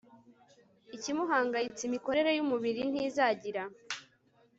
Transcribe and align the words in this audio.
ikimuhangayitse 0.95 1.81
imikorere 1.85 2.29
yumubiri 2.37 2.81
ntizagira 2.91 3.63